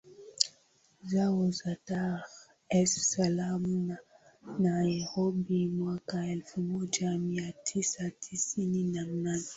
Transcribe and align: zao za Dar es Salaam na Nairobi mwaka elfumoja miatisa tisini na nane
zao 1.09 1.43
za 1.57 1.71
Dar 1.87 2.19
es 2.79 2.91
Salaam 3.11 3.87
na 3.87 3.97
Nairobi 4.61 5.67
mwaka 5.67 6.27
elfumoja 6.27 7.17
miatisa 7.17 8.09
tisini 8.09 8.83
na 8.83 9.05
nane 9.05 9.47